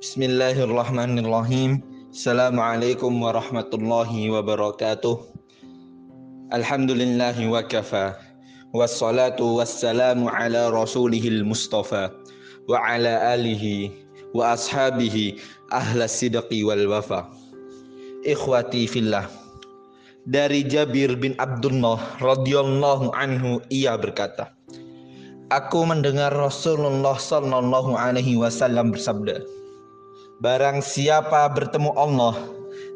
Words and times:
Bismillahirrahmanirrahim. 0.00 1.84
Assalamualaikum 2.08 3.20
warahmatullahi 3.20 4.32
wabarakatuh. 4.32 5.28
Alhamdulillahi 6.56 7.44
wa 7.44 7.60
kafa. 7.60 8.16
Wassalatu 8.72 9.60
wassalamu 9.60 10.32
ala 10.32 10.72
rasulihil 10.72 11.44
mustafa 11.44 12.16
wa 12.64 12.80
ala 12.80 13.36
alihi 13.36 13.92
wa 14.32 14.56
ashabihi 14.56 15.36
ahla 15.68 16.08
sidqi 16.08 16.64
wal 16.64 16.88
wafa. 16.88 17.28
Ikhwati 18.24 18.88
fillah. 18.88 19.28
Dari 20.24 20.64
Jabir 20.64 21.12
bin 21.12 21.36
Abdullah 21.36 22.00
radhiyallahu 22.24 23.12
anhu 23.12 23.60
ia 23.68 24.00
berkata, 24.00 24.48
Aku 25.52 25.84
mendengar 25.84 26.32
Rasulullah 26.32 27.20
sallallahu 27.20 28.00
alaihi 28.00 28.40
wasallam 28.40 28.96
bersabda, 28.96 29.59
Barang 30.40 30.80
siapa 30.80 31.52
bertemu 31.52 31.92
Allah 32.00 32.32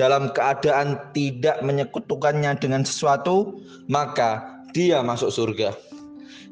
dalam 0.00 0.32
keadaan 0.32 0.96
tidak 1.12 1.60
menyekutukannya 1.60 2.56
dengan 2.56 2.80
sesuatu, 2.80 3.60
maka 3.92 4.40
dia 4.72 5.04
masuk 5.04 5.28
surga. 5.28 5.76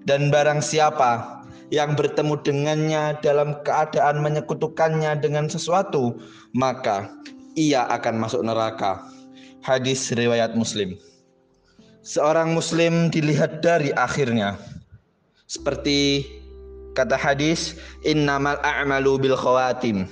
Dan 0.04 0.28
barang 0.28 0.60
siapa 0.60 1.40
yang 1.72 1.96
bertemu 1.96 2.36
dengannya 2.44 3.16
dalam 3.24 3.56
keadaan 3.64 4.20
menyekutukannya 4.20 5.24
dengan 5.24 5.48
sesuatu, 5.48 6.20
maka 6.52 7.08
ia 7.56 7.88
akan 7.88 8.20
masuk 8.20 8.44
neraka. 8.44 9.00
Hadis 9.64 10.12
riwayat 10.12 10.52
Muslim. 10.52 11.00
Seorang 12.04 12.52
muslim 12.52 13.08
dilihat 13.08 13.64
dari 13.64 13.88
akhirnya. 13.96 14.60
Seperti 15.48 16.28
kata 16.92 17.16
hadis, 17.16 17.80
innamal 18.04 18.60
a'malu 18.60 19.16
bil 19.16 19.32
khawatim 19.40 20.04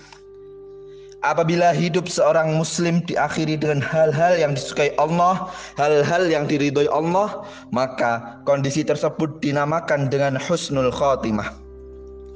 Apabila 1.23 1.71
hidup 1.71 2.11
seorang 2.11 2.59
muslim 2.59 2.99
diakhiri 3.07 3.55
dengan 3.55 3.79
hal-hal 3.79 4.43
yang 4.43 4.59
disukai 4.59 4.91
Allah, 4.99 5.47
hal-hal 5.79 6.27
yang 6.27 6.51
diridhoi 6.51 6.91
Allah, 6.91 7.47
maka 7.71 8.43
kondisi 8.43 8.83
tersebut 8.83 9.39
dinamakan 9.39 10.11
dengan 10.11 10.35
husnul 10.35 10.91
khotimah. 10.91 11.55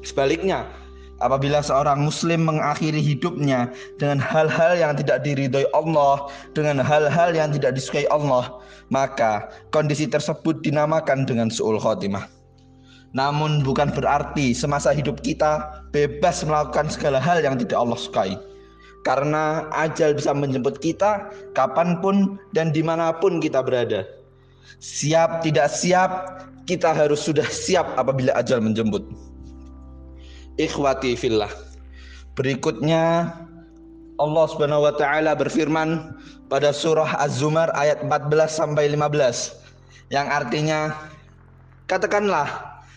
Sebaliknya, 0.06 0.70
apabila 1.18 1.66
seorang 1.66 2.06
muslim 2.06 2.46
mengakhiri 2.46 3.02
hidupnya 3.02 3.74
dengan 3.98 4.22
hal-hal 4.22 4.78
yang 4.78 4.94
tidak 4.94 5.26
diridhoi 5.26 5.66
Allah, 5.74 6.30
dengan 6.54 6.78
hal-hal 6.78 7.34
yang 7.34 7.50
tidak 7.50 7.74
disukai 7.74 8.06
Allah, 8.06 8.54
maka 8.94 9.50
kondisi 9.74 10.06
tersebut 10.06 10.62
dinamakan 10.62 11.26
dengan 11.26 11.50
suul 11.50 11.82
khotimah. 11.82 12.30
Namun 13.18 13.66
bukan 13.66 13.90
berarti 13.90 14.54
semasa 14.54 14.94
hidup 14.94 15.26
kita 15.26 15.82
bebas 15.90 16.46
melakukan 16.46 16.86
segala 16.86 17.18
hal 17.18 17.42
yang 17.42 17.58
tidak 17.58 17.82
Allah 17.82 17.98
sukai 17.98 18.38
karena 19.06 19.70
ajal 19.70 20.18
bisa 20.18 20.34
menjemput 20.34 20.82
kita 20.82 21.30
kapan 21.54 22.02
pun 22.02 22.42
dan 22.50 22.74
di 22.74 22.82
mana 22.82 23.14
pun 23.14 23.38
kita 23.38 23.62
berada. 23.62 24.02
Siap 24.82 25.46
tidak 25.46 25.70
siap, 25.70 26.42
kita 26.66 26.90
harus 26.90 27.22
sudah 27.22 27.46
siap 27.46 27.86
apabila 27.94 28.34
ajal 28.34 28.58
menjemput. 28.58 29.06
Ikhwati 30.58 31.14
fillah. 31.14 31.54
Berikutnya 32.34 33.30
Allah 34.18 34.44
Subhanahu 34.50 34.90
wa 34.90 34.94
taala 34.98 35.38
berfirman 35.38 36.18
pada 36.50 36.74
surah 36.74 37.22
Az-Zumar 37.22 37.70
ayat 37.78 38.02
14 38.02 38.26
sampai 38.50 38.90
15 38.90 40.10
yang 40.10 40.26
artinya 40.26 40.94
katakanlah 41.86 42.46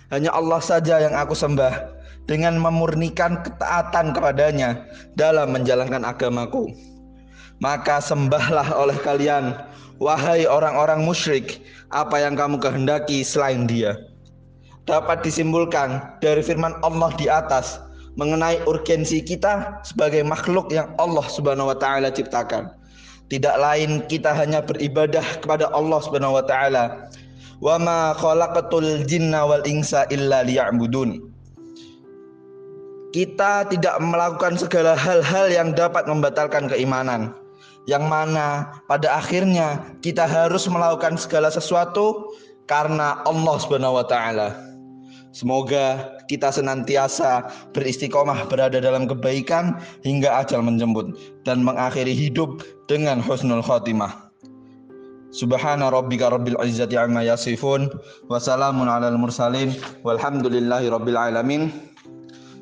hanya 0.09 0.33
Allah 0.33 0.61
saja 0.61 0.97
yang 1.01 1.13
aku 1.13 1.37
sembah 1.37 1.98
dengan 2.29 2.61
memurnikan 2.61 3.41
ketaatan 3.41 4.13
kepadanya 4.13 4.85
dalam 5.17 5.49
menjalankan 5.49 6.05
agamaku. 6.05 6.69
Maka 7.57 7.97
sembahlah 7.97 8.69
oleh 8.77 8.95
kalian, 9.01 9.57
wahai 9.97 10.45
orang-orang 10.45 11.01
musyrik, 11.01 11.65
apa 11.89 12.21
yang 12.21 12.37
kamu 12.37 12.61
kehendaki 12.61 13.25
selain 13.25 13.65
dia. 13.65 13.97
Dapat 14.85 15.25
disimpulkan 15.25 16.21
dari 16.21 16.45
firman 16.45 16.77
Allah 16.85 17.09
di 17.17 17.25
atas 17.25 17.81
mengenai 18.13 18.61
urgensi 18.69 19.25
kita 19.25 19.81
sebagai 19.81 20.21
makhluk 20.21 20.69
yang 20.69 20.93
Allah 21.01 21.25
Subhanahu 21.25 21.73
wa 21.73 21.77
taala 21.77 22.13
ciptakan. 22.13 22.69
Tidak 23.29 23.55
lain 23.61 24.05
kita 24.09 24.33
hanya 24.33 24.61
beribadah 24.61 25.25
kepada 25.41 25.69
Allah 25.73 25.99
Subhanahu 26.01 26.37
wa 26.37 26.45
taala. 26.45 27.09
Wa 27.59 27.75
ma 27.77 28.15
khalaqatul 28.15 29.03
jinna 29.05 29.45
wal 29.45 29.61
insa 29.67 30.07
illa 30.09 30.41
liya'budun 30.47 31.38
kita 33.09 33.65
tidak 33.69 33.95
melakukan 34.01 34.57
segala 34.57 34.93
hal-hal 34.93 35.49
yang 35.49 35.73
dapat 35.73 36.05
membatalkan 36.05 36.69
keimanan 36.69 37.33
yang 37.89 38.05
mana 38.05 38.69
pada 38.85 39.17
akhirnya 39.17 39.81
kita 40.05 40.29
harus 40.29 40.69
melakukan 40.69 41.17
segala 41.17 41.49
sesuatu 41.49 42.37
karena 42.69 43.25
Allah 43.25 43.55
Subhanahu 43.57 43.97
wa 43.97 44.05
taala. 44.05 44.53
Semoga 45.29 46.17
kita 46.25 46.49
senantiasa 46.49 47.49
beristiqomah 47.73 48.49
berada 48.49 48.81
dalam 48.81 49.05
kebaikan 49.05 49.77
hingga 50.01 50.41
ajal 50.41 50.65
menjemput 50.65 51.13
dan 51.45 51.61
mengakhiri 51.61 52.13
hidup 52.13 52.65
dengan 52.89 53.21
husnul 53.21 53.61
khotimah. 53.61 54.29
Subhana 55.29 55.93
rabbika 55.93 56.33
rabbil 56.33 56.57
izzati 56.65 56.97
amma 56.97 57.21
yasifun 57.21 57.93
wa 58.25 58.41
salamun 58.41 58.89
alal 58.89 59.21
mursalin 59.21 59.69
walhamdulillahi 60.01 60.89
rabbil 60.89 61.17
alamin. 61.17 61.69